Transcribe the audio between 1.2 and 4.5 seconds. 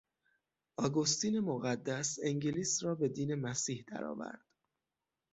مقدس انگلیس را به دین مسیح درآورد.